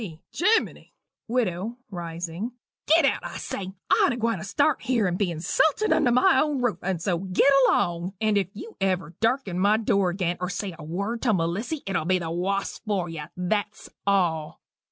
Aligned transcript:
C. 0.01 0.19
"Gimmeni!" 0.33 0.93
WIDOW 1.27 1.77
(rising). 1.91 2.53
"Git 2.87 3.05
out, 3.05 3.23
I 3.23 3.37
say 3.37 3.71
I 3.91 4.01
ain't 4.05 4.13
a 4.13 4.17
gwine 4.17 4.39
to 4.39 4.43
start' 4.43 4.81
here 4.81 5.05
and 5.05 5.15
be 5.15 5.29
insulted 5.29 5.93
under 5.93 6.11
my 6.11 6.41
own 6.41 6.59
ruff 6.59 6.79
and 6.81 6.99
so 6.99 7.19
git 7.19 7.45
along 7.67 8.15
and 8.19 8.35
if 8.35 8.47
ever 8.79 9.09
you 9.09 9.15
darken 9.19 9.59
my 9.59 9.77
door 9.77 10.09
again, 10.09 10.37
or 10.39 10.49
say 10.49 10.73
a 10.79 10.83
word 10.83 11.21
to 11.21 11.35
Melissy, 11.35 11.83
it'll 11.85 12.05
be 12.05 12.17
the 12.17 12.31
woss 12.31 12.79
for 12.79 13.09
you 13.09 13.25
that's 13.37 13.91
all." 14.07 14.63